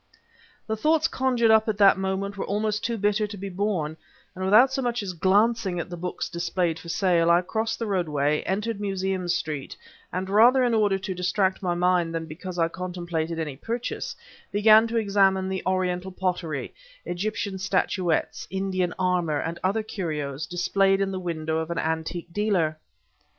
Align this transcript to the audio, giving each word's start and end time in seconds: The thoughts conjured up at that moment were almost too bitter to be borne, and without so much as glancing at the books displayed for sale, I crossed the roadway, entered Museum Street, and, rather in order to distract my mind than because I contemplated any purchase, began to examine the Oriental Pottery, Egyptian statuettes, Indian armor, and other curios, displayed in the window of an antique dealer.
The 0.65 0.75
thoughts 0.75 1.07
conjured 1.07 1.51
up 1.51 1.69
at 1.69 1.77
that 1.77 1.95
moment 1.95 2.35
were 2.35 2.45
almost 2.47 2.83
too 2.83 2.97
bitter 2.97 3.27
to 3.27 3.37
be 3.37 3.49
borne, 3.49 3.97
and 4.33 4.43
without 4.43 4.73
so 4.73 4.81
much 4.81 5.03
as 5.03 5.13
glancing 5.13 5.79
at 5.79 5.91
the 5.91 5.95
books 5.95 6.27
displayed 6.27 6.79
for 6.79 6.89
sale, 6.89 7.29
I 7.29 7.41
crossed 7.43 7.77
the 7.77 7.85
roadway, 7.85 8.41
entered 8.47 8.81
Museum 8.81 9.27
Street, 9.27 9.77
and, 10.11 10.27
rather 10.27 10.63
in 10.63 10.73
order 10.73 10.97
to 10.97 11.13
distract 11.13 11.61
my 11.61 11.75
mind 11.75 12.15
than 12.15 12.25
because 12.25 12.57
I 12.57 12.67
contemplated 12.67 13.37
any 13.37 13.57
purchase, 13.57 14.15
began 14.51 14.87
to 14.87 14.97
examine 14.97 15.49
the 15.49 15.61
Oriental 15.67 16.11
Pottery, 16.11 16.73
Egyptian 17.05 17.59
statuettes, 17.59 18.47
Indian 18.49 18.95
armor, 18.97 19.37
and 19.39 19.59
other 19.63 19.83
curios, 19.83 20.47
displayed 20.47 20.99
in 20.99 21.11
the 21.11 21.19
window 21.19 21.59
of 21.59 21.69
an 21.69 21.77
antique 21.77 22.33
dealer. 22.33 22.79